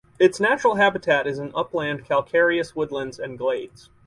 [0.17, 3.91] Its natural habitat is in upland calcareous woodlands and glades.